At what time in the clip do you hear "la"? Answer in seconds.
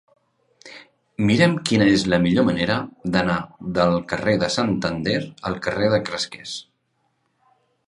2.13-2.19